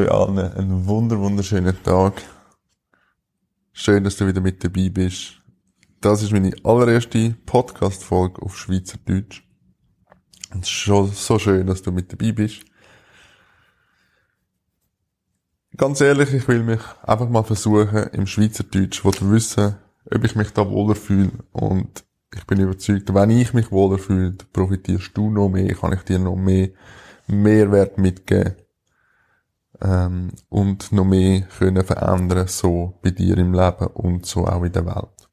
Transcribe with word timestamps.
Euch 0.00 0.10
allen 0.10 0.38
einen 0.38 0.86
wunder 0.86 1.18
wunderschönen 1.18 1.76
Tag. 1.82 2.22
Schön, 3.70 4.02
dass 4.02 4.16
du 4.16 4.26
wieder 4.26 4.40
mit 4.40 4.64
dabei 4.64 4.88
bist. 4.88 5.42
Das 6.00 6.22
ist 6.22 6.32
meine 6.32 6.54
allererste 6.64 7.34
Podcast-Folge 7.44 8.40
auf 8.40 8.56
Schweizerdeutsch. 8.56 9.42
Und 10.54 10.66
schon 10.66 11.08
so 11.08 11.38
schön, 11.38 11.66
dass 11.66 11.82
du 11.82 11.92
mit 11.92 12.10
dabei 12.10 12.32
bist. 12.32 12.64
Ganz 15.76 16.00
ehrlich, 16.00 16.32
ich 16.32 16.48
will 16.48 16.62
mich 16.62 16.80
einfach 17.02 17.28
mal 17.28 17.44
versuchen, 17.44 18.04
im 18.12 18.26
Schweizerdeutsch, 18.26 19.04
wo 19.04 19.10
du 19.10 19.30
wissen, 19.30 19.76
ob 20.10 20.24
ich 20.24 20.34
mich 20.34 20.50
da 20.52 20.66
wohler 20.66 20.94
fühle. 20.94 21.32
Und 21.52 22.04
ich 22.34 22.46
bin 22.46 22.58
überzeugt, 22.58 23.12
wenn 23.12 23.28
ich 23.28 23.52
mich 23.52 23.70
wohler 23.70 23.98
fühle, 23.98 24.32
profitierst 24.54 25.10
du 25.14 25.28
noch 25.28 25.50
mehr, 25.50 25.74
kann 25.74 25.92
ich 25.92 26.04
dir 26.04 26.18
noch 26.18 26.36
mehr 26.36 26.70
Mehrwert 27.26 27.98
mitgeben 27.98 28.56
ähm, 29.80 30.32
und 30.48 30.92
noch 30.92 31.04
mehr 31.04 31.42
können 31.42 31.84
verändern, 31.84 32.46
so 32.48 32.98
bei 33.02 33.10
dir 33.10 33.38
im 33.38 33.52
Leben 33.52 33.86
und 33.88 34.26
so 34.26 34.46
auch 34.46 34.62
in 34.62 34.72
der 34.72 34.86
Welt. 34.86 35.28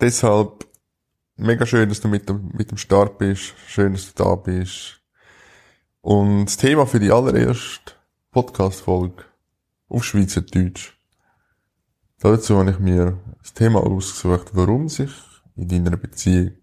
Deshalb 0.00 0.66
mega 1.36 1.66
schön, 1.66 1.88
dass 1.88 2.00
du 2.00 2.08
mit 2.08 2.28
dem, 2.28 2.50
mit 2.52 2.70
dem 2.70 2.78
Start 2.78 3.18
bist, 3.18 3.54
schön, 3.66 3.92
dass 3.92 4.12
du 4.12 4.22
da 4.22 4.34
bist. 4.34 5.00
Und 6.00 6.46
das 6.46 6.56
Thema 6.56 6.86
für 6.86 7.00
die 7.00 7.12
allererste 7.12 7.92
Podcast-Folge 8.30 9.24
auf 9.88 10.04
Schweizerdeutsch. 10.04 10.92
Dazu 12.18 12.58
habe 12.58 12.70
ich 12.70 12.78
mir 12.78 13.18
das 13.38 13.54
Thema 13.54 13.80
ausgesucht, 13.80 14.50
warum 14.52 14.88
sich 14.88 15.12
in 15.56 15.68
deiner 15.68 15.96
Beziehung 15.96 16.56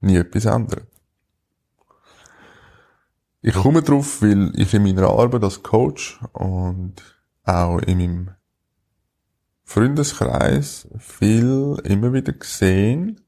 nie 0.00 0.16
etwas 0.16 0.44
ändert. 0.44 0.91
Ich 3.44 3.54
komme 3.54 3.82
drauf, 3.82 4.22
weil 4.22 4.52
ich 4.54 4.72
in 4.72 4.84
meiner 4.84 5.08
Arbeit 5.08 5.42
als 5.42 5.64
Coach 5.64 6.20
und 6.32 6.94
auch 7.42 7.78
in 7.78 7.98
meinem 7.98 8.30
Freundeskreis 9.64 10.86
viel 10.98 11.76
immer 11.82 12.12
wieder 12.12 12.32
gesehen, 12.32 13.20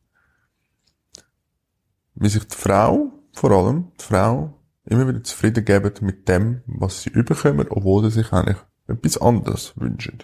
wie 2.15 2.29
sich 2.29 2.47
die 2.47 2.57
Frau, 2.57 3.11
vor 3.33 3.51
allem 3.51 3.91
die 4.01 4.05
Frau, 4.05 4.57
immer 4.85 5.09
wieder 5.09 5.25
zufrieden 5.25 5.65
geben 5.65 5.93
mit 6.03 6.29
dem, 6.29 6.63
was 6.67 7.03
sie 7.03 7.11
überkommen, 7.11 7.67
obwohl 7.69 8.05
sie 8.05 8.21
sich 8.23 8.33
eigentlich 8.33 8.59
etwas 8.87 9.19
anderes 9.19 9.73
wünschen. 9.77 10.23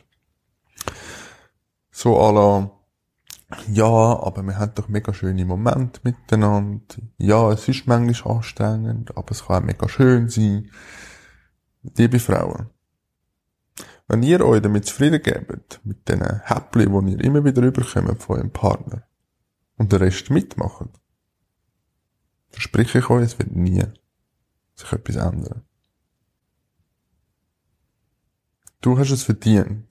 So 1.91 2.16
à 2.16 2.33
la, 2.33 2.70
ja, 3.69 3.84
aber 3.84 4.43
wir 4.43 4.59
haben 4.59 4.75
doch 4.75 4.89
mega 4.89 5.12
schöne 5.12 5.45
Momente 5.45 6.01
miteinander. 6.05 6.97
Ja, 7.19 7.51
es 7.53 7.69
ist 7.69 7.87
manchmal 7.87 8.37
anstrengend, 8.37 9.17
aber 9.17 9.31
es 9.33 9.47
kann 9.47 9.62
auch 9.62 9.67
mega 9.67 9.89
schön 9.89 10.29
sein. 10.29 10.70
Liebe 11.83 12.19
Frauen, 12.19 12.70
wenn 14.09 14.23
ihr 14.23 14.45
euch 14.45 14.61
damit 14.61 14.87
zufrieden 14.87 15.23
gebt, 15.23 15.81
mit 15.84 16.09
den 16.09 16.23
Häppchen, 16.23 17.07
die 17.07 17.12
ihr 17.12 17.20
immer 17.20 17.45
wieder 17.45 17.62
überkommt 17.62 18.23
von 18.23 18.37
eurem 18.37 18.51
Partner, 18.51 19.03
und 19.77 19.92
den 19.92 20.01
Rest 20.01 20.31
mitmacht, 20.31 20.91
verspreche 22.51 22.98
ich 22.98 23.09
euch, 23.09 23.23
es 23.23 23.39
wird 23.39 23.57
nie 23.57 23.83
sich 24.75 24.92
etwas 24.92 25.17
ändern. 25.17 25.62
Du 28.81 28.98
hast 28.98 29.11
es 29.11 29.23
verdient, 29.23 29.89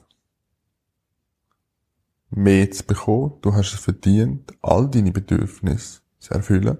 mehr 2.29 2.69
zu 2.71 2.83
bekommen. 2.85 3.33
Du 3.41 3.53
hast 3.53 3.73
es 3.73 3.79
verdient, 3.79 4.53
all 4.61 4.89
deine 4.89 5.11
Bedürfnisse 5.11 6.01
zu 6.19 6.33
erfüllen. 6.33 6.77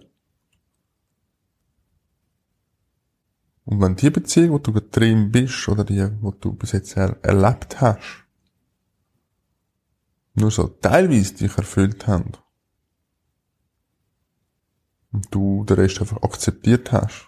Und 3.66 3.82
wenn 3.82 3.96
die 3.96 4.10
Beziehung, 4.10 4.52
wo 4.52 4.58
du 4.58 4.72
drin 4.80 5.32
bist, 5.32 5.68
oder 5.68 5.84
die, 5.84 6.10
wo 6.22 6.32
du 6.32 6.54
bis 6.54 6.72
jetzt 6.72 6.98
er 6.98 7.24
erlebt 7.24 7.80
hast, 7.82 8.26
nur 10.34 10.50
so 10.50 10.68
teilweise 10.68 11.36
dich 11.36 11.56
erfüllt 11.56 12.08
haben, 12.08 12.32
und 15.12 15.28
du 15.32 15.64
den 15.66 15.76
Rest 15.78 16.00
einfach 16.02 16.22
akzeptiert 16.24 16.92
hast, 16.92 17.28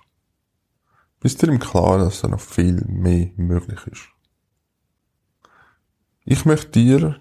bist 1.19 1.41
dir 1.41 1.47
im 1.47 1.59
Klaren, 1.59 2.01
dass 2.01 2.21
da 2.21 2.27
noch 2.27 2.39
viel 2.39 2.83
mehr 2.87 3.31
möglich 3.35 3.85
ist. 3.87 4.09
Ich 6.23 6.45
möchte 6.45 6.71
dir 6.71 7.19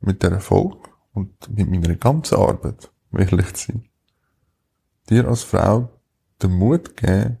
mit 0.00 0.22
der 0.22 0.32
Erfolg 0.32 0.90
und 1.12 1.48
mit 1.50 1.68
meiner 1.68 1.96
ganzen 1.96 2.36
Arbeit, 2.36 2.90
um 3.10 3.18
ehrlich 3.20 3.54
zu 3.54 3.72
sein, 3.72 3.88
dir 5.08 5.28
als 5.28 5.42
Frau 5.42 5.90
den 6.42 6.52
Mut 6.52 6.96
geben, 6.96 7.38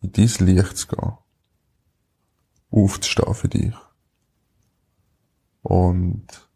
in 0.00 0.12
dein 0.12 0.46
Licht 0.46 0.76
zu 0.76 0.86
gehen. 0.88 1.12
Aufzustehen 2.70 3.34
für 3.34 3.48
dich. 3.48 3.74
Und 5.62 6.48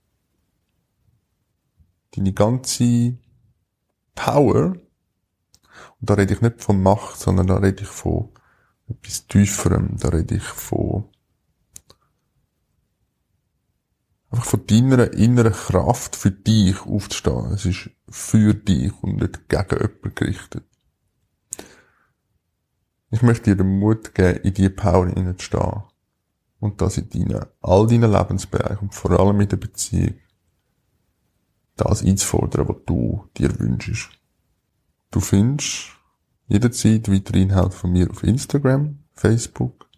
deine 2.12 2.32
ganze 2.32 3.18
Power, 4.14 4.74
und 4.74 6.10
da 6.10 6.14
rede 6.14 6.34
ich 6.34 6.40
nicht 6.42 6.62
von 6.62 6.82
Macht, 6.82 7.18
sondern 7.18 7.46
da 7.46 7.56
rede 7.56 7.82
ich 7.82 7.88
von 7.88 8.28
etwas 8.88 9.26
Tieferem, 9.26 9.96
da 9.96 10.08
rede 10.08 10.36
ich 10.36 10.44
von 10.44 11.08
einfach 14.32 14.46
von 14.46 14.66
deiner 14.66 15.12
inneren 15.12 15.52
Kraft 15.52 16.16
für 16.16 16.30
dich 16.30 16.80
aufzustehen. 16.86 17.52
Es 17.52 17.66
ist 17.66 17.90
für 18.08 18.54
dich 18.54 18.92
und 19.02 19.16
nicht 19.16 19.48
gegen 19.48 19.68
jemanden 19.70 20.14
gerichtet. 20.14 20.64
Ich 23.10 23.20
möchte 23.20 23.50
dir 23.50 23.56
den 23.56 23.78
Mut 23.78 24.14
geben, 24.14 24.40
in 24.42 24.54
diese 24.54 24.70
Power 24.70 25.06
hineinzustehen. 25.06 25.82
Und 26.60 26.80
das 26.80 26.96
in 26.96 27.10
deinen, 27.10 27.44
all 27.60 27.86
deinen 27.86 28.10
Lebensbereichen 28.10 28.88
und 28.88 28.94
vor 28.94 29.10
allem 29.10 29.40
in 29.40 29.48
der 29.48 29.56
Beziehung, 29.56 30.14
das 31.76 32.02
einzufordern, 32.02 32.68
was 32.68 32.76
du 32.86 33.28
dir 33.36 33.58
wünschst. 33.58 34.10
Du 35.10 35.20
findest 35.20 35.90
jederzeit 36.46 37.10
weitere 37.10 37.42
Inhalte 37.42 37.76
von 37.76 37.92
mir 37.92 38.08
auf 38.10 38.22
Instagram, 38.22 39.00
Facebook, 39.12 39.90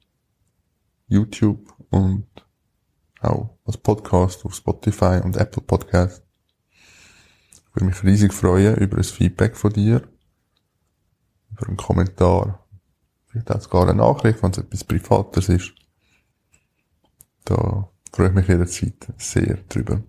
YouTube 1.06 1.72
und 1.90 2.26
auch 3.24 3.58
als 3.64 3.78
Podcast 3.78 4.44
auf 4.44 4.54
Spotify 4.54 5.20
und 5.22 5.36
Apple 5.36 5.62
Podcast. 5.62 6.22
Ich 6.70 7.74
würde 7.74 7.86
mich 7.86 8.02
riesig 8.02 8.32
freuen 8.32 8.76
über 8.76 8.98
ein 8.98 9.04
Feedback 9.04 9.56
von 9.56 9.72
dir, 9.72 10.02
über 11.50 11.66
einen 11.66 11.76
Kommentar, 11.76 12.66
vielleicht 13.26 13.50
auch 13.50 13.60
sogar 13.60 13.82
eine 13.82 13.94
Nachricht, 13.94 14.42
wenn 14.42 14.50
es 14.52 14.58
etwas 14.58 14.84
Privates 14.84 15.48
ist. 15.48 15.74
Da 17.44 17.88
freue 18.12 18.28
ich 18.28 18.34
mich 18.34 18.48
jederzeit 18.48 19.12
sehr 19.18 19.56
drüber. 19.68 20.02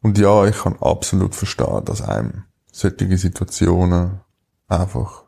Und 0.00 0.16
ja, 0.18 0.46
ich 0.46 0.56
kann 0.56 0.76
absolut 0.80 1.34
verstehen, 1.34 1.84
dass 1.84 2.02
einem 2.02 2.44
solche 2.70 3.18
Situationen 3.18 4.20
einfach 4.68 5.24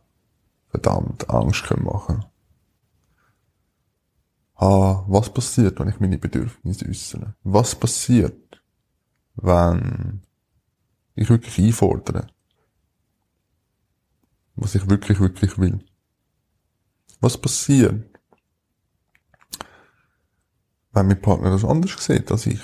verdammt 0.69 1.29
Angst 1.29 1.65
können 1.65 1.85
machen 1.85 2.30
ah, 4.61 5.05
was 5.09 5.33
passiert, 5.33 5.81
wenn 5.81 5.89
ich 5.89 6.01
meine 6.01 6.19
Bedürfnisse 6.19 6.87
äußere? 6.87 7.35
Was 7.43 7.75
passiert, 7.75 8.63
wenn 9.37 10.23
ich 11.15 11.31
wirklich 11.31 11.59
einfordere? 11.59 12.27
Was 14.57 14.75
ich 14.75 14.89
wirklich, 14.89 15.19
wirklich 15.19 15.59
will? 15.59 15.85
Was 17.21 17.39
passiert, 17.39 18.19
wenn 20.93 21.07
mein 21.07 21.23
Partner 21.23 21.51
das 21.51 21.65
anders 21.65 22.05
sieht 22.05 22.31
als 22.31 22.47
ich? 22.47 22.61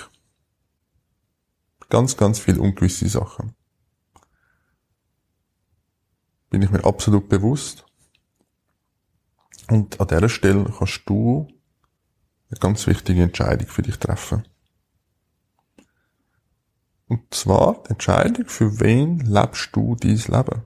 Ganz, 1.88 2.16
ganz 2.16 2.40
viel 2.40 2.58
ungewisse 2.58 3.08
Sachen. 3.08 3.54
Bin 6.50 6.60
ich 6.60 6.70
mir 6.70 6.84
absolut 6.84 7.28
bewusst. 7.28 7.86
Und 9.68 9.98
an 10.00 10.08
dieser 10.08 10.28
Stelle 10.28 10.64
kannst 10.78 11.02
du 11.06 11.48
eine 12.48 12.60
ganz 12.60 12.86
wichtige 12.86 13.22
Entscheidung 13.22 13.68
für 13.68 13.82
dich 13.82 13.98
treffen. 13.98 14.46
Und 17.08 17.32
zwar 17.32 17.82
die 17.84 17.90
Entscheidung, 17.90 18.46
für 18.46 18.80
wen 18.80 19.20
lebst 19.20 19.70
du 19.74 19.94
dein 19.96 20.16
Leben? 20.16 20.62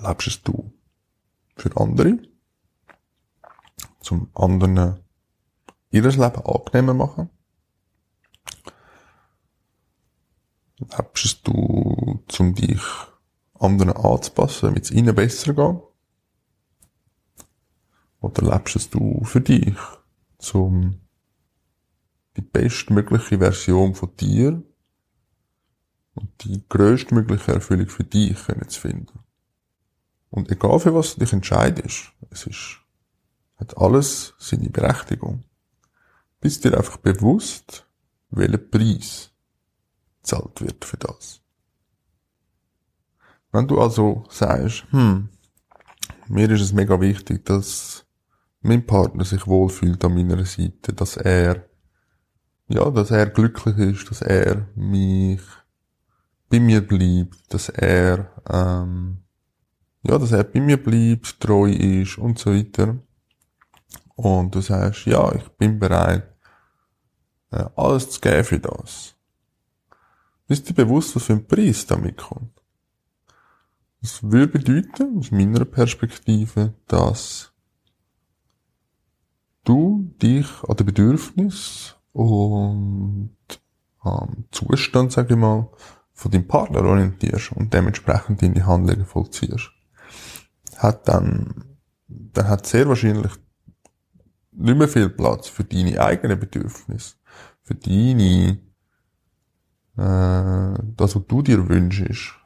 Lebst 0.00 0.26
es 0.28 0.42
du 0.42 0.72
für 1.56 1.76
andere? 1.76 2.18
Zum 4.00 4.30
anderen 4.34 5.00
ihres 5.90 6.16
Leben 6.16 6.44
angenehmer 6.44 6.94
machen? 6.94 7.30
Lebst 10.78 11.24
es 11.24 11.42
du, 11.42 12.24
zum 12.28 12.54
dich 12.54 12.82
anderen 13.54 13.92
anzupassen, 13.92 14.68
damit 14.68 14.84
es 14.84 14.90
ihnen 14.92 15.14
besser 15.14 15.52
geht? 15.52 15.89
Oder 18.20 18.54
lebst 18.54 18.94
du 18.94 19.24
für 19.24 19.40
dich, 19.40 19.76
zum 20.38 21.00
die 22.36 22.42
bestmögliche 22.42 23.38
Version 23.38 23.94
von 23.94 24.14
dir 24.16 24.62
und 26.14 26.44
die 26.44 26.62
größtmögliche 26.68 27.54
Erfüllung 27.54 27.88
für 27.88 28.04
dich 28.04 28.36
zu 28.68 28.80
finden? 28.80 29.20
Und 30.30 30.50
egal 30.50 30.78
für 30.78 30.94
was 30.94 31.14
du 31.14 31.20
dich 31.20 31.32
entscheidest, 31.32 32.12
es 32.30 32.46
ist, 32.46 32.78
hat 33.56 33.76
alles 33.76 34.34
seine 34.38 34.70
Berechtigung. 34.70 35.44
Bist 36.40 36.64
dir 36.64 36.76
einfach 36.76 36.98
bewusst, 36.98 37.86
welcher 38.30 38.58
Preis 38.58 39.32
zahlt 40.22 40.60
wird 40.60 40.84
für 40.84 40.96
das. 40.96 41.40
Wenn 43.52 43.66
du 43.66 43.80
also 43.80 44.24
sagst, 44.30 44.84
hm, 44.90 45.28
mir 46.28 46.48
ist 46.48 46.60
es 46.60 46.72
mega 46.72 47.00
wichtig, 47.00 47.44
dass 47.44 48.06
mein 48.60 48.86
Partner 48.86 49.24
sich 49.24 49.46
wohlfühlt 49.46 50.04
an 50.04 50.14
meiner 50.14 50.44
Seite, 50.44 50.92
dass 50.92 51.16
er, 51.16 51.64
ja, 52.68 52.90
dass 52.90 53.10
er 53.10 53.30
glücklich 53.30 53.78
ist, 53.78 54.10
dass 54.10 54.22
er 54.22 54.68
mich 54.74 55.40
bei 56.48 56.60
mir 56.60 56.86
bleibt, 56.86 57.52
dass 57.52 57.68
er, 57.68 58.30
ähm, 58.48 59.22
ja, 60.02 60.18
dass 60.18 60.32
er 60.32 60.44
bei 60.44 60.60
mir 60.60 60.82
bleibt, 60.82 61.40
treu 61.40 61.70
ist 61.70 62.18
und 62.18 62.38
so 62.38 62.52
weiter. 62.52 62.98
Und 64.16 64.54
du 64.54 64.60
sagst, 64.60 65.06
ja, 65.06 65.32
ich 65.34 65.48
bin 65.50 65.78
bereit, 65.78 66.30
äh, 67.52 67.64
alles 67.76 68.10
zu 68.10 68.20
geben 68.20 68.44
für 68.44 68.58
das. 68.58 69.14
Bist 70.46 70.68
du 70.68 70.74
bewusst, 70.74 71.16
was 71.16 71.24
für 71.24 71.34
ein 71.34 71.46
Preis 71.46 71.86
damit 71.86 72.18
kommt? 72.18 72.60
Das 74.02 74.22
würde 74.22 74.48
bedeuten, 74.48 75.18
aus 75.18 75.30
meiner 75.30 75.64
Perspektive, 75.64 76.74
dass 76.88 77.49
du 79.70 80.12
dich 80.20 80.48
an 80.66 80.76
den 80.76 80.86
Bedürfnis 80.86 81.94
und 82.12 83.36
am 84.00 84.44
Zustand, 84.50 85.12
sage 85.12 85.34
ich 85.34 85.40
mal, 85.40 85.68
von 86.12 86.30
deinem 86.32 86.48
Partner 86.48 86.82
orientierst 86.82 87.52
und 87.52 87.72
dementsprechend 87.72 88.42
deine 88.42 88.66
Handlungen 88.66 89.06
vollziehst, 89.06 89.70
hat 90.76 91.06
dann, 91.06 91.76
dann 92.08 92.48
hat 92.48 92.66
sehr 92.66 92.88
wahrscheinlich 92.88 93.32
nicht 94.52 94.76
mehr 94.76 94.88
viel 94.88 95.08
Platz 95.08 95.46
für 95.46 95.64
deine 95.64 96.00
eigenen 96.00 96.40
Bedürfnisse, 96.40 97.14
für 97.62 97.76
deine, 97.76 98.58
äh, 99.96 100.82
das, 100.96 101.14
was 101.14 101.26
du 101.28 101.42
dir 101.42 101.68
wünschst. 101.68 102.39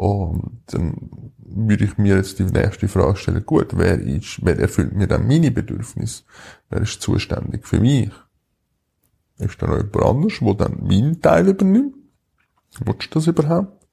Und 0.00 0.62
dann 0.68 1.10
würde 1.36 1.84
ich 1.84 1.98
mir 1.98 2.16
jetzt 2.16 2.38
die 2.38 2.44
nächste 2.44 2.88
Frage 2.88 3.16
stellen, 3.16 3.44
gut, 3.44 3.76
wer 3.76 4.00
ist, 4.00 4.38
wer 4.42 4.58
erfüllt 4.58 4.94
mir 4.94 5.06
dann 5.06 5.26
meine 5.26 5.50
Bedürfnisse? 5.50 6.22
Wer 6.70 6.80
ist 6.80 7.02
zuständig 7.02 7.68
für 7.68 7.80
mich? 7.80 8.10
Ist 9.36 9.60
da 9.60 9.66
noch 9.66 9.76
jemand 9.76 9.96
anders, 9.96 10.38
der 10.40 10.54
dann 10.54 10.78
meinen 10.86 11.20
Teil 11.20 11.48
übernimmt? 11.48 11.96
Willst 12.82 13.10
du 13.10 13.18
das 13.18 13.26
überhaupt? 13.26 13.86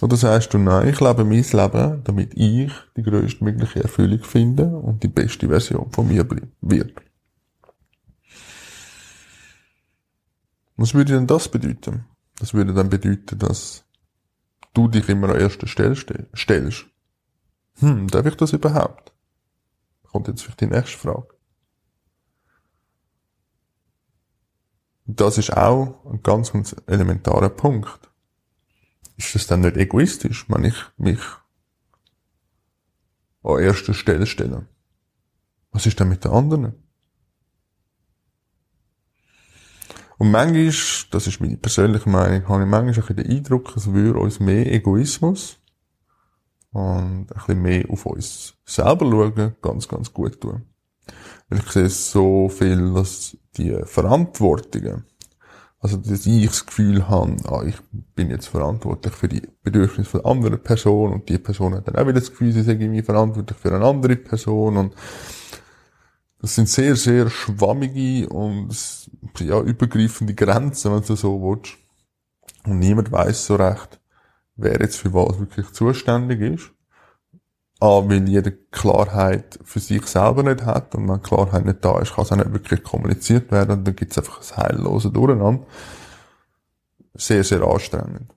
Oder 0.00 0.16
sagst 0.16 0.54
du, 0.54 0.58
nein, 0.58 0.88
ich 0.88 1.00
lebe 1.00 1.24
mein 1.24 1.42
Leben, 1.42 2.00
damit 2.04 2.32
ich 2.32 2.72
die 2.96 3.02
größtmögliche 3.02 3.82
Erfüllung 3.82 4.20
finde 4.20 4.68
und 4.68 5.02
die 5.02 5.08
beste 5.08 5.48
Version 5.48 5.92
von 5.92 6.08
mir 6.08 6.26
wird. 6.62 6.94
Was 10.78 10.94
würde 10.94 11.12
denn 11.12 11.26
das 11.26 11.50
bedeuten? 11.50 12.06
Das 12.38 12.54
würde 12.54 12.72
dann 12.72 12.88
bedeuten, 12.88 13.38
dass 13.38 13.84
du 14.74 14.88
dich 14.88 15.08
immer 15.08 15.30
an 15.30 15.40
erster 15.40 15.66
Stelle 15.66 15.96
stellst. 15.96 16.86
Hm, 17.78 18.08
darf 18.08 18.26
ich 18.26 18.36
das 18.36 18.52
überhaupt? 18.52 19.12
Kommt 20.04 20.28
jetzt 20.28 20.42
vielleicht 20.42 20.60
die 20.60 20.66
nächste 20.66 20.98
Frage. 20.98 21.28
Das 25.04 25.38
ist 25.38 25.56
auch 25.56 26.04
ein 26.04 26.22
ganz, 26.22 26.52
ganz 26.52 26.76
elementarer 26.86 27.48
Punkt 27.50 28.08
ist 29.18 29.34
das 29.34 29.46
dann 29.46 29.60
nicht 29.60 29.76
egoistisch, 29.76 30.48
wenn 30.48 30.64
ich 30.64 30.76
mich 30.96 31.20
an 33.42 33.60
erster 33.60 33.92
Stelle 33.92 34.26
stelle? 34.26 34.66
Was 35.72 35.86
ist 35.86 36.00
denn 36.00 36.08
mit 36.08 36.24
den 36.24 36.30
anderen? 36.32 36.87
Und 40.18 40.32
manchmal, 40.32 40.72
das 41.12 41.26
ist 41.28 41.40
meine 41.40 41.56
persönliche 41.56 42.08
Meinung, 42.08 42.48
habe 42.48 42.64
ich 42.64 42.68
manchmal 42.68 43.08
ein 43.08 43.16
den 43.16 43.30
Eindruck, 43.30 43.76
es 43.76 43.92
würde 43.92 44.18
uns 44.18 44.40
mehr 44.40 44.70
Egoismus 44.72 45.58
und 46.72 46.82
ein 46.82 47.26
bisschen 47.26 47.62
mehr 47.62 47.84
auf 47.88 48.04
uns 48.04 48.54
selber 48.64 49.06
schauen, 49.08 49.54
ganz, 49.62 49.86
ganz 49.86 50.12
gut 50.12 50.40
tun. 50.40 50.62
Weil 51.48 51.60
ich 51.60 51.70
sehe 51.70 51.88
so 51.88 52.48
viel, 52.48 52.92
dass 52.92 53.36
die 53.56 53.78
Verantwortungen, 53.84 55.04
also, 55.80 55.96
dass 55.96 56.26
ich 56.26 56.46
das 56.46 56.66
Gefühl 56.66 57.08
habe, 57.08 57.36
ah, 57.44 57.62
ich 57.64 57.76
bin 58.16 58.30
jetzt 58.30 58.48
verantwortlich 58.48 59.14
für 59.14 59.28
die 59.28 59.42
Bedürfnisse 59.62 60.10
von 60.10 60.24
anderen 60.24 60.60
Person 60.60 61.12
und 61.12 61.28
die 61.28 61.38
Person 61.38 61.74
hat 61.74 61.86
dann 61.86 61.94
auch 61.94 62.02
wieder 62.02 62.14
das 62.14 62.30
Gefühl, 62.30 62.50
sie 62.50 62.62
sei 62.62 62.72
irgendwie 62.72 63.02
verantwortlich 63.02 63.56
für 63.56 63.72
eine 63.72 63.84
andere 63.84 64.16
Person 64.16 64.76
und 64.76 64.94
das 66.40 66.54
sind 66.54 66.68
sehr, 66.68 66.94
sehr 66.94 67.30
schwammige 67.30 68.28
und 68.28 68.74
ja, 69.40 69.60
übergreifende 69.60 70.34
Grenzen, 70.34 70.92
wenn 70.92 71.02
du 71.02 71.16
so 71.16 71.40
willst. 71.42 71.76
Und 72.64 72.78
niemand 72.78 73.10
weiß 73.10 73.46
so 73.46 73.56
recht, 73.56 74.00
wer 74.56 74.80
jetzt 74.80 74.98
für 74.98 75.12
was 75.12 75.38
wirklich 75.38 75.70
zuständig 75.72 76.40
ist. 76.40 76.70
A, 77.80 78.08
weil 78.08 78.28
jeder 78.28 78.50
Klarheit 78.72 79.58
für 79.62 79.78
sich 79.78 80.04
selber 80.06 80.42
nicht 80.42 80.64
hat 80.64 80.96
und 80.96 81.08
wenn 81.08 81.22
Klarheit 81.22 81.64
nicht 81.64 81.84
da 81.84 82.00
ist, 82.00 82.12
kann 82.12 82.24
es 82.24 82.32
auch 82.32 82.36
nicht 82.36 82.52
wirklich 82.52 82.82
kommuniziert 82.82 83.52
werden 83.52 83.78
und 83.78 83.84
dann 83.86 83.94
gibt 83.94 84.10
es 84.10 84.18
einfach 84.18 84.40
ein 84.40 84.56
heilloses 84.56 85.12
Durcheinander. 85.12 85.64
Sehr, 87.14 87.44
sehr 87.44 87.62
anstrengend. 87.62 88.32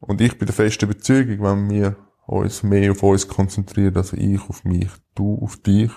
Und 0.00 0.20
ich 0.20 0.36
bin 0.36 0.46
der 0.46 0.54
festen 0.54 0.86
Überzeugung, 0.86 1.42
wenn 1.42 1.70
wir 1.70 1.96
uns 2.30 2.62
mehr 2.62 2.92
auf 2.92 3.02
uns 3.02 3.28
konzentrieren, 3.28 3.96
also 3.96 4.16
ich 4.16 4.40
auf 4.48 4.64
mich, 4.64 4.90
du 5.14 5.38
auf 5.42 5.56
dich, 5.56 5.90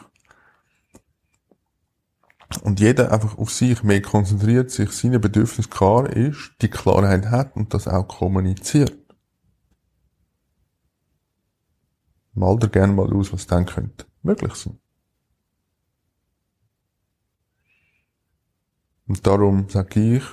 und 2.61 2.79
jeder 2.79 3.11
einfach 3.11 3.37
auf 3.37 3.49
sich 3.49 3.81
mehr 3.81 4.01
konzentriert, 4.01 4.69
sich 4.69 4.91
seine 4.91 5.19
Bedürfnisse 5.19 5.69
klar 5.69 6.07
ist, 6.07 6.53
die 6.61 6.69
Klarheit 6.69 7.31
hat 7.31 7.55
und 7.55 7.73
das 7.73 7.87
auch 7.87 8.07
kommuniziert 8.07 8.95
Mal 12.35 12.57
dir 12.57 12.69
gerne 12.69 12.93
mal 12.93 13.13
aus, 13.13 13.31
was 13.31 13.45
dann 13.45 13.65
könnte 13.65 14.05
möglich 14.23 14.55
sein. 14.55 14.79
Und 19.05 19.25
darum 19.27 19.69
sage 19.69 20.17
ich 20.17 20.23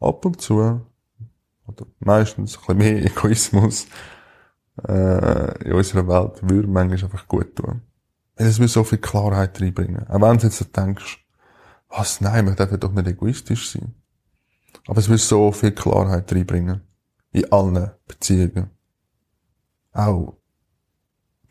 ab 0.00 0.24
und 0.24 0.40
zu, 0.40 0.56
oder 1.66 1.86
meistens 2.00 2.56
ein 2.56 2.60
bisschen 2.60 2.78
mehr 2.78 3.04
Egoismus 3.04 3.86
äh, 4.86 5.64
in 5.64 5.72
unserer 5.72 6.06
Welt 6.08 6.42
würde 6.42 6.68
manchmal 6.68 7.02
einfach 7.02 7.26
gut 7.26 7.56
tun. 7.56 7.82
Weil 8.36 8.46
es 8.46 8.58
will 8.58 8.68
so 8.68 8.84
viel 8.84 8.98
Klarheit 8.98 9.60
reinbringen. 9.60 10.06
Auch 10.08 10.20
wenn 10.20 10.38
du 10.38 10.46
jetzt 10.46 10.76
denkst, 10.76 11.24
was, 11.88 12.20
nein, 12.20 12.46
wir 12.46 12.54
dürfen 12.54 12.80
doch 12.80 12.92
nicht 12.92 13.08
egoistisch 13.08 13.70
sein. 13.70 13.94
Aber 14.86 14.98
es 14.98 15.08
will 15.08 15.18
so 15.18 15.52
viel 15.52 15.72
Klarheit 15.72 16.32
reinbringen. 16.32 16.82
In 17.32 17.52
allen 17.52 17.90
Beziehungen. 18.06 18.70
Auch 19.92 20.36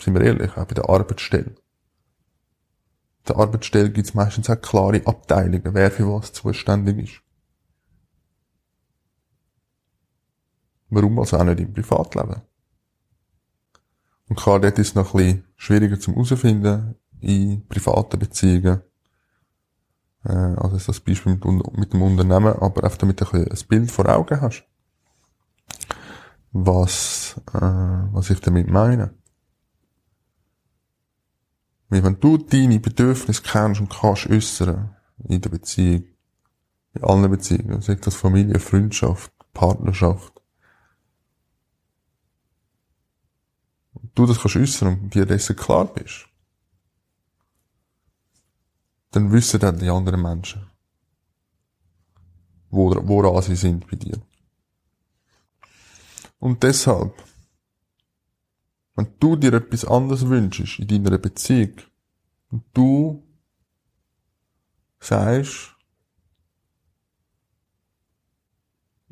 sind 0.02 0.14
wir 0.14 0.22
ehrlich, 0.22 0.56
auch 0.58 0.66
bei 0.66 0.74
der 0.74 0.90
Arbeitsstelle. 0.90 1.56
Der 3.28 3.38
Arbeitsstelle 3.38 3.92
gibt 3.92 4.08
es 4.08 4.14
meistens 4.14 4.50
auch 4.50 4.62
klare 4.62 5.02
Abteilungen, 5.06 5.74
wer 5.74 5.90
für 5.90 6.08
was 6.08 6.34
zuständig 6.34 6.98
ist. 6.98 7.22
Warum 10.90 11.18
also 11.20 11.38
auch 11.38 11.44
nicht 11.44 11.60
im 11.60 11.74
Privatleben? 11.74 12.42
Und 14.28 14.36
klar, 14.38 14.60
dort 14.60 14.80
ist 14.80 14.90
es 14.90 14.96
noch 14.96 15.14
ein 15.14 15.18
bisschen 15.18 15.44
schwieriger 15.56 16.00
zum 16.00 16.16
herausfinden 16.16 16.96
in 17.22 17.68
privaten 17.68 18.20
Beziehungen. 18.20 18.82
Äh, 20.24 20.32
also 20.32 20.78
das 20.78 21.00
Beispiel 21.00 21.34
mit, 21.34 21.78
mit 21.78 21.94
dem 21.94 22.02
Unternehmen, 22.02 22.54
aber 22.54 22.84
einfach 22.84 22.98
damit 22.98 23.22
du 23.22 23.26
ein, 23.32 23.48
ein 23.48 23.68
Bild 23.68 23.92
vor 23.92 24.10
Augen 24.10 24.42
hast. 24.42 24.66
Was, 26.52 27.36
äh, 27.54 27.60
was 27.60 28.30
ich 28.30 28.40
damit 28.40 28.68
meine. 28.70 29.14
Weil 31.90 32.04
wenn 32.04 32.20
du 32.20 32.38
deine 32.38 32.80
Bedürfnisse 32.80 33.44
kennst 33.44 33.80
und 33.80 33.90
kannst 33.90 34.28
äußern 34.28 34.96
in 35.28 35.42
der 35.42 35.50
Beziehung, 35.50 36.06
in 36.94 37.04
allen 37.04 37.30
Beziehungen, 37.30 37.82
sei 37.82 37.96
das 37.96 38.16
Familie, 38.16 38.60
Freundschaft, 38.60 39.32
Partnerschaft, 39.54 40.35
du 44.16 44.26
das 44.26 44.40
kannst 44.40 44.56
äußern 44.56 45.00
und 45.00 45.14
dir 45.14 45.26
dessen 45.26 45.56
klar 45.56 45.86
bist, 45.86 46.28
dann 49.12 49.32
wissen 49.32 49.60
dann 49.60 49.80
die 49.80 49.90
anderen 49.90 50.22
Menschen, 50.22 50.70
woran 52.70 53.44
sie 53.44 53.56
sind 53.56 53.88
bei 53.90 53.96
dir. 53.96 54.22
Und 56.40 56.64
deshalb 56.64 57.14
wenn 58.96 59.08
du 59.20 59.36
dir 59.36 59.54
etwas 59.54 59.86
anderes 59.86 60.26
wünschst 60.28 60.80
in 60.80 60.88
deiner 60.88 61.18
Beziehung 61.18 61.74
und 62.50 62.64
du 62.74 63.24
sagst, 65.00 65.75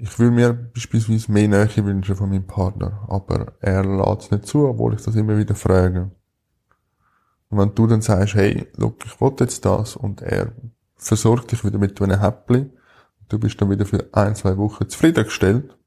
ich 0.03 0.19
will 0.19 0.31
mir 0.31 0.51
beispielsweise 0.51 1.31
mehr 1.31 1.47
Nähe 1.47 1.85
wünschen 1.85 2.17
von 2.17 2.29
meinem 2.29 2.45
Partner, 2.45 3.05
aber 3.07 3.53
er 3.61 3.85
lädt 3.85 4.19
es 4.19 4.31
nicht 4.31 4.45
zu, 4.45 4.67
obwohl 4.67 4.95
ich 4.95 5.01
das 5.01 5.15
immer 5.15 5.37
wieder 5.37 5.55
frage. 5.55 6.11
Und 7.47 7.57
wenn 7.57 7.73
du 7.73 7.87
dann 7.87 8.01
sagst, 8.01 8.35
hey, 8.35 8.67
look, 8.75 9.05
ich 9.05 9.21
will 9.21 9.33
jetzt 9.39 9.63
das 9.63 9.95
und 9.95 10.21
er 10.21 10.51
versorgt 10.97 11.53
dich 11.53 11.63
wieder 11.63 11.77
mit 11.77 12.01
einem 12.01 12.19
Häppli, 12.19 12.69
du 13.29 13.39
bist 13.39 13.61
dann 13.61 13.69
wieder 13.69 13.85
für 13.85 14.09
ein, 14.11 14.35
zwei 14.35 14.57
Wochen 14.57 14.89
zufriedengestellt, 14.89 15.77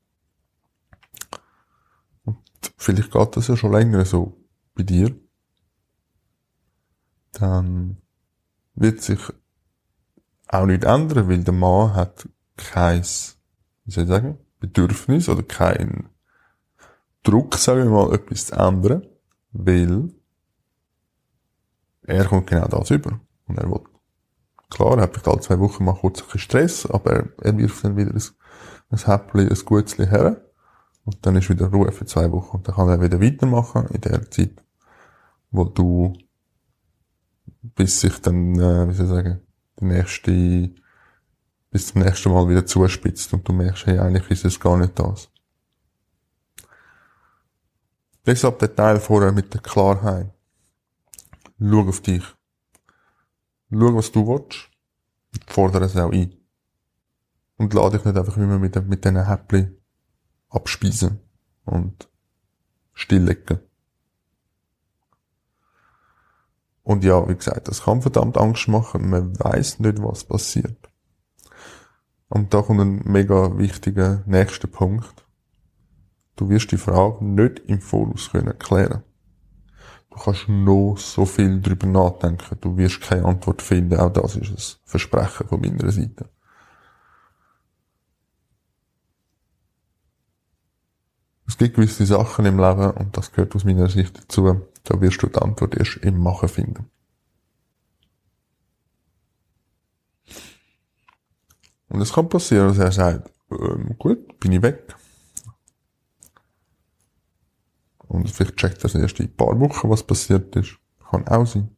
und 2.25 2.39
vielleicht 2.79 3.13
geht 3.13 3.37
das 3.37 3.49
ja 3.49 3.57
schon 3.59 3.73
länger 3.73 4.07
so 4.07 4.41
bei 4.75 4.83
dir, 4.83 5.15
dann 7.33 7.99
wird 8.75 9.03
sich 9.03 9.21
auch 10.49 10.65
nicht 10.65 10.85
ändern, 10.85 11.29
weil 11.29 11.45
der 11.45 11.53
Mann 11.53 11.93
hat 11.93 12.27
kein, 12.57 13.05
wie 13.87 13.93
soll 13.93 14.05
ich 14.05 14.11
sagen, 14.11 14.39
Bedürfnis 14.61 15.29
oder 15.29 15.43
kein 15.43 16.09
Druck, 17.23 17.55
sagen 17.57 17.85
wir 17.85 17.91
mal, 17.91 18.15
etwas 18.15 18.47
zu 18.47 18.57
ändern, 18.57 19.07
weil 19.53 20.11
er 22.03 22.25
kommt 22.25 22.49
genau 22.49 22.69
das 22.69 22.91
über. 22.91 23.21
Und 23.47 23.59
er 23.59 23.71
will, 23.71 23.81
klar, 24.71 24.97
er 24.97 25.03
hat 25.03 25.11
vielleicht 25.13 25.29
alle 25.29 25.41
zwei 25.41 25.59
Wochen 25.59 25.85
mal 25.85 25.95
kurz 25.95 26.23
ein 26.23 26.39
Stress, 26.39 26.87
aber 26.87 27.27
er, 27.41 27.57
wirft 27.57 27.85
dann 27.85 27.97
wieder 27.97 28.13
ein, 28.13 28.23
ein 28.91 28.99
Häppchen, 28.99 29.49
ein 29.49 29.65
Gutzli 29.65 30.07
her. 30.07 30.43
Und 31.05 31.25
dann 31.25 31.37
ist 31.37 31.49
wieder 31.49 31.67
Ruhe 31.67 31.93
für 31.93 32.07
zwei 32.07 32.31
Wochen. 32.33 32.57
Und 32.57 32.69
dann 32.69 32.75
kann 32.75 32.89
er 32.89 33.01
wieder 33.01 33.21
weitermachen 33.21 33.87
in 33.93 34.01
der 34.01 34.29
Zeit, 34.31 34.63
wo 35.51 35.65
du, 35.65 36.13
bis 37.63 38.01
sich 38.01 38.21
dann, 38.21 38.59
äh, 38.59 38.89
wie 38.89 38.95
soll 38.95 39.07
ich 39.07 39.13
sagen, 39.13 39.41
der 39.81 39.89
nächste, 39.89 40.71
bis 41.77 41.89
zum 41.89 42.01
nächsten 42.01 42.33
Mal 42.33 42.49
wieder 42.49 42.65
zuspitzt 42.65 43.35
und 43.35 43.47
du 43.47 43.53
merkst, 43.53 43.85
hey, 43.85 43.99
eigentlich 43.99 44.31
ist 44.31 44.47
es 44.47 44.59
gar 44.59 44.79
nicht 44.79 44.99
das. 44.99 45.29
Deshalb 48.25 48.59
der 48.61 48.75
Teil 48.75 48.99
vorher 48.99 49.31
mit 49.31 49.53
der 49.53 49.61
Klarheit. 49.61 50.33
Schau 51.61 51.87
auf 51.87 52.01
dich. 52.01 52.25
Schau, 53.71 53.95
was 53.95 54.11
du 54.11 54.27
willst. 54.27 54.71
Und 55.35 55.51
fordere 55.51 55.85
es 55.85 55.99
auch 55.99 56.13
ein. 56.13 56.35
Und 57.59 57.75
lade 57.75 57.99
dich 57.99 58.07
nicht 58.07 58.17
einfach 58.17 58.39
immer 58.39 58.59
mit, 58.59 58.75
mit 58.89 59.05
diesen 59.05 59.27
Häppchen 59.27 59.77
abspeisen 60.49 61.21
und 61.67 62.09
stilllegen. 62.95 63.61
Und 66.85 67.05
ja, 67.05 67.29
wie 67.29 67.37
gesagt, 67.37 67.69
das 67.69 67.83
kann 67.83 68.01
verdammt 68.01 68.39
Angst 68.39 68.67
machen. 68.67 69.11
Man 69.11 69.39
weiß 69.39 69.81
nicht, 69.81 70.03
was 70.03 70.25
passiert. 70.25 70.86
Und 72.29 72.53
da 72.53 72.63
kommt 72.63 72.81
ein 72.81 73.03
mega 73.05 73.57
wichtiger 73.57 74.23
nächster 74.27 74.69
Punkt. 74.69 75.25
Du 76.35 76.49
wirst 76.49 76.73
die 76.73 76.77
Frage 76.77 77.25
nicht 77.25 77.61
im 77.67 77.81
Voraus 77.81 78.31
können 78.31 78.59
klären. 78.59 79.03
Du 80.11 80.17
kannst 80.17 80.49
noch 80.49 80.97
so 80.99 81.25
viel 81.25 81.61
drüber 81.61 81.87
nachdenken. 81.87 82.59
Du 82.61 82.77
wirst 82.77 83.01
keine 83.01 83.25
Antwort 83.25 83.63
finden. 83.63 83.99
Auch 83.99 84.13
das 84.13 84.37
ist 84.37 84.51
ein 84.51 84.81
Versprechen 84.85 85.49
von 85.49 85.61
meiner 85.61 85.91
Seite. 85.91 86.29
Es 91.49 91.57
gibt 91.57 91.77
gewisse 91.77 92.05
Sachen 92.05 92.45
im 92.45 92.59
Leben, 92.59 92.91
und 92.91 93.17
das 93.17 93.31
gehört 93.31 93.55
aus 93.55 93.65
meiner 93.65 93.89
Sicht 93.89 94.19
dazu, 94.19 94.61
da 94.85 95.01
wirst 95.01 95.23
du 95.23 95.29
die 95.29 95.41
Antwort 95.41 95.77
erst 95.77 95.99
im 95.99 96.19
Machen 96.19 96.49
finden. 96.49 96.91
Und 101.89 102.01
es 102.01 102.13
kann 102.13 102.29
passieren, 102.29 102.69
dass 102.69 102.79
er 102.79 102.93
sagt, 102.93 103.31
ähm, 103.51 103.97
gut, 103.99 104.39
bin 104.41 104.53
ich 104.53 104.63
weg. 104.63 104.95
Und 108.09 108.31
vielleicht 108.31 108.57
checkt 108.57 108.85
er 108.85 108.95
erst 108.95 109.21
in 109.21 109.27
ein 109.27 109.37
paar 109.37 109.59
Wochen, 109.59 109.91
was 109.91 110.03
passiert 110.03 110.55
ist. 110.57 110.79
Kann 111.11 111.27
auch 111.29 111.47
sein. 111.47 111.77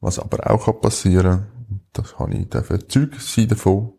Was 0.00 0.18
aber 0.18 0.50
auch 0.50 0.64
kann 0.64 0.80
passieren, 0.80 1.46
das 1.92 2.18
habe 2.18 2.34
ich 2.34 2.46
überzeugt 2.46 3.20
sein 3.20 3.48
davon, 3.48 3.92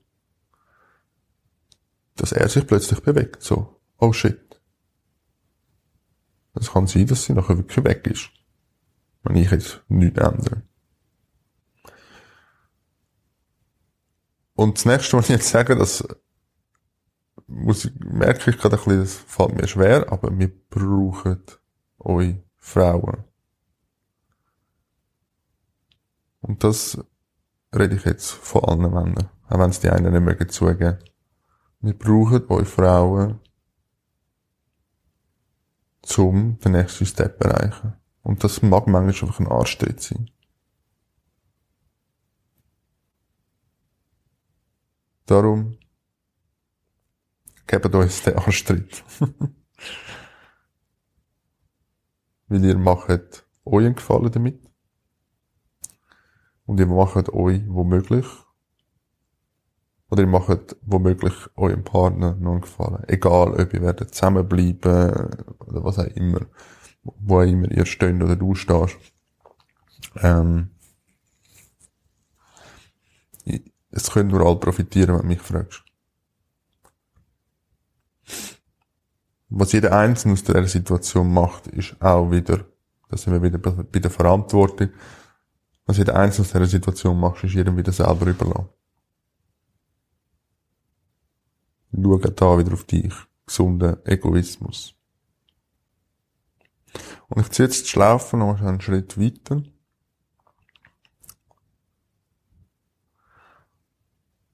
dass 2.16 2.32
er 2.32 2.50
sich 2.50 2.66
plötzlich 2.66 3.02
bewegt. 3.02 3.44
So, 3.44 3.80
oh 4.00 4.14
shit. 4.14 4.62
Es 6.54 6.72
kann 6.72 6.88
sein, 6.88 7.08
dass 7.08 7.24
sie 7.24 7.34
nachher 7.34 7.58
wirklich 7.58 7.84
weg 7.86 8.06
ist. 8.08 8.30
Wenn 9.24 9.38
ich 9.38 9.52
jetzt 9.52 9.82
nichts 9.88 10.20
ändere. 10.20 10.64
Und 14.62 14.78
das 14.78 14.86
nächste, 14.86 15.18
was 15.18 15.26
ich 15.26 15.38
jetzt 15.38 15.50
sage, 15.50 15.76
das 15.76 16.08
muss 17.48 17.86
ich, 17.86 17.96
merke 18.00 18.52
ich 18.52 18.60
gerade 18.60 18.78
ein 18.78 18.84
bisschen, 18.84 19.00
das 19.00 19.16
fällt 19.16 19.56
mir 19.56 19.68
schwer, 19.68 20.12
aber 20.12 20.38
wir 20.38 20.52
brauchen 20.70 21.42
euch 21.98 22.36
Frauen. 22.58 23.24
Und 26.42 26.64
das 26.64 27.04
rede 27.76 27.96
ich 27.96 28.06
jetzt 28.06 28.30
von 28.30 28.64
allen 28.64 28.82
Männern, 28.82 29.30
auch 29.50 29.58
wenn 29.58 29.72
es 29.72 29.80
die 29.80 29.90
einen 29.90 30.14
nicht 30.14 30.22
mögen 30.22 30.50
zugeben. 30.50 31.00
Wir 31.80 31.98
brauchen 31.98 32.48
euch 32.50 32.68
Frauen, 32.68 33.40
zum 36.04 36.60
den 36.60 36.74
nächsten 36.74 37.08
Step 37.08 37.44
erreichen. 37.44 37.94
Und 38.22 38.44
das 38.44 38.62
mag 38.62 38.86
manchmal 38.86 39.10
einfach 39.10 39.40
ein 39.40 39.48
Arschtritt 39.48 40.02
sein. 40.02 40.30
Darum 45.32 45.78
gebt 47.66 47.96
uns 47.96 48.22
den 48.24 48.38
Arschtritt. 48.38 49.02
Weil 52.50 52.66
ihr 52.66 52.78
macht 52.78 53.46
euch 53.64 53.86
einen 53.86 53.96
Gefallen 53.96 54.30
damit. 54.30 54.60
Und 56.66 56.82
ihr 56.82 56.86
macht 56.86 57.30
euch 57.30 57.62
womöglich 57.66 58.26
oder 60.10 60.24
ihr 60.24 60.28
macht 60.28 60.76
womöglich 60.82 61.34
eurem 61.56 61.86
Partner 61.86 62.36
noch 62.36 62.52
einen 62.52 62.62
Gefallen. 62.62 63.06
Egal, 63.08 63.54
ob 63.54 63.74
ihr 63.74 63.82
werdet 63.82 64.14
zusammenbleiben 64.14 65.46
oder 65.60 65.86
was 65.86 65.98
auch 65.98 66.08
immer. 66.08 66.42
Wo 67.04 67.38
auch 67.40 67.44
immer 67.44 67.72
ihr 67.72 67.86
steht 67.86 68.22
oder 68.22 68.36
du 68.36 68.54
stehst. 68.54 68.98
Ähm, 70.18 70.72
es 73.92 74.10
können 74.10 74.30
nur 74.30 74.46
alle 74.46 74.56
profitieren, 74.56 75.16
wenn 75.16 75.22
du 75.22 75.28
mich 75.28 75.42
fragst. 75.42 75.84
Was 79.50 79.74
jeder 79.74 79.98
Einzelne 79.98 80.34
aus 80.34 80.44
dieser 80.44 80.66
Situation 80.66 81.34
macht, 81.34 81.68
ist 81.68 82.02
auch 82.02 82.32
wieder, 82.32 82.66
da 83.10 83.18
sind 83.18 83.34
wir 83.34 83.44
wieder 83.44 83.58
bei 83.58 84.00
der 84.00 84.12
Verantwortung. 84.12 84.90
Was 85.86 85.98
jeder 85.98 86.16
Einzelne 86.16 86.46
aus 86.46 86.54
dieser 86.54 86.66
Situation 86.68 87.20
macht, 87.20 87.44
ist 87.44 87.54
jedem 87.54 87.76
wieder 87.76 87.92
selber 87.92 88.28
überlassen. 88.28 88.70
Schau 91.94 92.18
da 92.18 92.58
wieder 92.58 92.74
auf 92.74 92.86
dich. 92.86 93.14
Gesunder 93.46 94.00
Egoismus. 94.06 94.96
Und 97.28 97.42
ich 97.42 97.50
ziehe 97.50 97.68
jetzt 97.68 97.90
Schlafen 97.90 98.40
noch 98.40 98.62
einen 98.62 98.80
Schritt 98.80 99.20
weiter. 99.20 99.64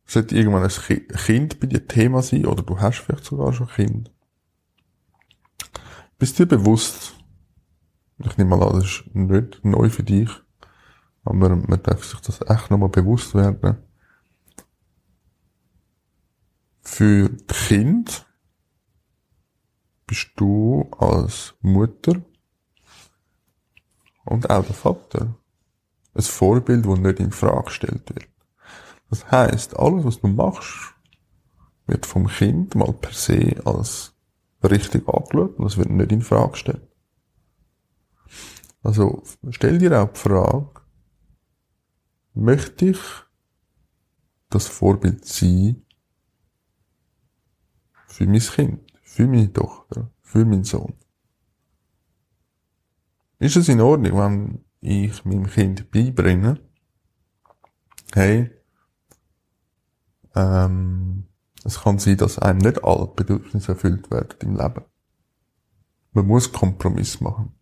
Sollte 0.08 0.36
irgendwann 0.36 0.64
ein 0.64 0.70
Kind 0.70 1.60
bei 1.60 1.68
dir 1.68 1.86
Thema 1.86 2.22
sein, 2.22 2.46
oder 2.46 2.64
du 2.64 2.80
hast 2.80 3.00
vielleicht 3.00 3.26
sogar 3.26 3.52
schon 3.54 3.68
ein 3.68 3.76
Kind. 3.76 4.12
Bist 6.18 6.40
dir 6.40 6.46
bewusst, 6.46 7.14
ich 8.18 8.38
nehme 8.38 8.56
mal 8.56 8.68
an, 8.68 8.80
das 8.80 8.86
ist 8.86 9.04
nicht 9.14 9.64
neu 9.66 9.90
für 9.90 10.04
dich, 10.04 10.30
aber 11.24 11.56
man 11.56 11.84
darf 11.84 12.06
sich 12.06 12.20
das 12.22 12.42
echt 12.42 12.72
nochmal 12.72 12.90
bewusst 12.90 13.36
werden, 13.36 13.78
für 16.82 17.30
Kind 17.48 18.26
bist 20.08 20.32
du 20.38 20.90
als 20.98 21.54
Mutter 21.60 22.22
und 24.24 24.50
auch 24.50 24.66
der 24.66 24.74
Vater 24.74 25.36
ein 26.14 26.22
Vorbild, 26.22 26.86
das 26.86 26.98
nicht 26.98 27.20
in 27.20 27.32
Frage 27.32 27.66
gestellt 27.66 28.10
wird. 28.16 28.30
Das 29.10 29.30
heißt, 29.32 29.78
alles, 29.78 30.04
was 30.06 30.20
du 30.20 30.28
machst, 30.28 30.94
wird 31.86 32.06
vom 32.06 32.28
Kind 32.28 32.76
mal 32.76 32.94
per 32.94 33.14
se 33.14 33.56
als 33.66 34.14
richtig 34.64 35.08
angeschaut 35.08 35.58
und 35.58 35.66
das 35.66 35.78
wird 35.78 35.90
nicht 35.90 36.12
in 36.12 36.22
Frage 36.22 36.52
gestellt. 36.52 36.88
Also 38.84 39.24
stell 39.50 39.78
dir 39.78 40.02
auch 40.02 40.12
die 40.12 40.20
Frage, 40.20 40.70
möchte 42.34 42.90
ich 42.90 43.00
das 44.50 44.68
Vorbild 44.68 45.26
sein, 45.26 45.84
für 48.08 48.26
mein 48.26 48.40
Kind, 48.40 48.94
für 49.04 49.28
meine 49.28 49.52
Tochter, 49.52 50.12
für 50.22 50.46
meinen 50.46 50.64
Sohn. 50.64 50.94
Ist 53.40 53.56
es 53.58 53.70
in 53.70 53.82
Ordnung, 53.82 54.18
wenn 54.18 54.66
ich 54.82 55.24
meinem 55.26 55.48
Kind 55.48 55.92
beibringe, 55.92 56.60
hey, 58.14 58.57
ähm, 60.38 61.26
Es 61.64 61.82
kann 61.82 62.00
sein, 62.00 62.18
dass 62.18 62.40
einem 62.40 62.60
nicht 62.60 62.84
alle 62.84 63.08
Bedürfnisse 63.08 63.74
erfüllt 63.74 64.10
werden 64.12 64.38
im 64.42 64.56
Leben. 64.56 64.86
Man 66.14 66.28
muss 66.28 66.52
Kompromiss 66.52 67.20
machen. 67.20 67.54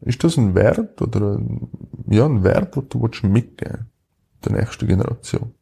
Ist 0.00 0.22
das 0.22 0.36
ein 0.36 0.54
Wert 0.54 1.00
oder 1.00 1.38
ein, 1.38 1.68
ja, 2.08 2.26
ein 2.26 2.44
Wert, 2.44 2.76
den 2.76 2.88
du 2.88 3.08
mitgeben 3.28 3.90
der 4.44 4.52
nächsten 4.52 4.86
Generation? 4.86 5.54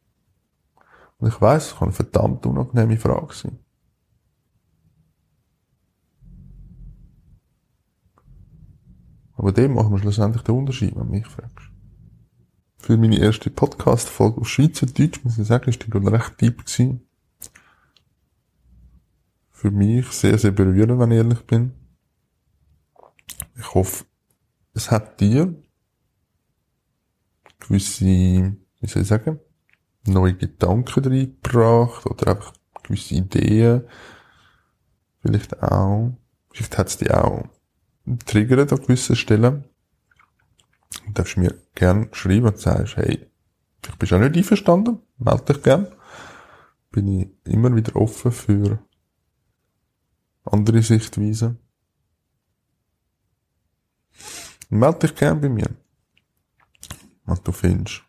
Und 1.17 1.27
ich 1.29 1.39
weiß, 1.39 1.67
es 1.67 1.75
kann 1.75 1.89
eine 1.89 1.93
verdammt 1.93 2.45
unangenehme 2.45 2.97
Frage 2.97 3.33
sein. 3.33 3.59
Aber 9.35 9.51
dem 9.51 9.73
machen 9.73 9.91
wir 9.91 9.99
schlussendlich 9.99 10.43
den 10.43 10.55
Unterschied, 10.55 10.95
wenn 10.95 11.07
du 11.07 11.11
mich 11.11 11.27
fragst. 11.27 11.72
Für 12.83 12.97
meine 12.97 13.17
erste 13.17 13.49
Podcast-Folge 13.49 14.41
auf 14.41 14.49
Schweizerdeutsch, 14.49 15.23
muss 15.23 15.37
ich 15.37 15.47
sagen, 15.47 15.69
ist 15.69 15.85
die 15.85 15.97
recht 15.97 16.41
deep 16.41 16.65
gewesen. 16.65 17.07
Für 19.51 19.71
mich 19.71 20.07
sehr, 20.07 20.37
sehr 20.37 20.51
berührend, 20.51 20.99
wenn 20.99 21.11
ich 21.11 21.17
ehrlich 21.17 21.45
bin. 21.45 21.71
Ich 23.55 23.73
hoffe, 23.73 24.03
es 24.73 24.91
hat 24.91 25.21
dir 25.21 25.55
gewisse, 27.61 28.03
wie 28.03 28.87
soll 28.87 29.03
ich 29.03 29.07
sagen, 29.07 29.39
neue 30.05 30.33
Gedanken 30.33 31.05
reingebracht 31.05 32.05
oder 32.05 32.31
einfach 32.31 32.51
gewisse 32.83 33.15
Ideen. 33.15 33.85
Vielleicht 35.21 35.63
auch, 35.63 36.11
vielleicht 36.51 36.77
hat 36.77 36.89
es 36.89 36.97
dich 36.97 37.11
auch 37.11 37.47
triggert 38.25 38.73
an 38.73 38.81
gewissen 38.81 39.15
Stellen. 39.15 39.63
Du 41.05 41.11
darfst 41.13 41.37
mir 41.37 41.55
gern 41.75 42.09
schreiben 42.13 42.47
und 42.47 42.59
sagst, 42.59 42.97
hey, 42.97 43.27
ich 43.85 43.95
bin 43.95 44.13
auch 44.13 44.19
nicht 44.19 44.37
einverstanden, 44.37 44.99
melde 45.17 45.53
dich 45.53 45.63
gern. 45.63 45.87
Bin 46.91 47.07
ich 47.07 47.29
immer 47.45 47.75
wieder 47.75 47.95
offen 47.95 48.31
für 48.31 48.79
andere 50.43 50.81
Sichtweisen. 50.81 51.59
Melde 54.69 54.99
dich 54.99 55.15
gern 55.15 55.41
bei 55.41 55.49
mir. 55.49 55.69
Was 57.25 57.41
du 57.41 57.51
findest. 57.51 58.03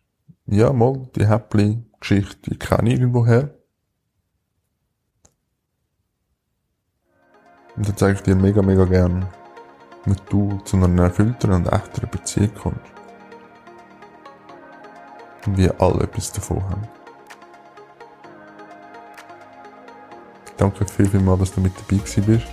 Ja, 0.47 0.73
mal, 0.73 1.09
die 1.17 1.27
Häppli-Geschichte, 1.27 2.51
die 2.51 2.59
kenne 2.59 2.93
ich 2.93 3.01
irgendwoher. 3.01 3.55
Und 7.77 7.89
dann 7.89 7.97
zeige 7.97 8.19
ich 8.19 8.23
dir 8.23 8.37
mega, 8.37 8.63
mega 8.63 8.85
gern, 8.85 9.29
wie 10.07 10.17
du 10.29 10.59
zu 10.65 10.77
einer 10.77 11.05
erfüllteren 11.05 11.65
und 11.65 11.73
echteren 11.73 12.11
Beziehung 12.11 12.55
kommst. 12.55 12.81
Und 15.47 15.57
wir 15.57 15.75
alle 15.81 16.05
etwas 16.05 16.33
davon 16.33 16.63
haben. 16.63 16.89
Danke 20.57 20.87
viel, 20.87 21.09
viel 21.09 21.21
mal, 21.21 21.37
dass 21.37 21.53
du 21.53 21.61
mit 21.61 21.73
dabei 21.77 22.01
bist. 22.03 22.47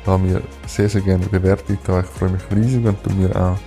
Ich 0.00 0.06
habe 0.06 0.22
mir 0.22 0.42
sehr, 0.66 0.88
sehr 0.88 1.00
gerne 1.02 1.26
da. 1.26 2.00
Ich 2.00 2.06
freue 2.06 2.30
mich 2.30 2.42
riesig, 2.50 2.84
wenn 2.84 2.96
du 3.02 3.10
mir 3.10 3.34
auch 3.34 3.58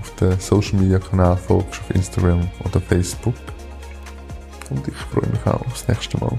auf 0.00 0.14
den 0.16 0.38
Social 0.38 0.78
Media 0.78 0.98
Kanal 0.98 1.36
folgst, 1.36 1.80
auf 1.80 1.90
Instagram 1.90 2.48
oder 2.64 2.80
Facebook. 2.80 3.34
Und 4.70 4.86
ich 4.86 4.94
freue 4.94 5.28
mich 5.28 5.44
auch 5.46 5.66
aufs 5.66 5.88
nächste 5.88 6.18
Mal. 6.18 6.38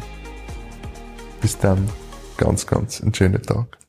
Bis 1.41 1.57
dann, 1.57 1.89
ganz, 2.38 2.65
ganz 2.65 3.01
einen 3.01 3.13
schönen 3.13 3.42
Tag. 3.42 3.80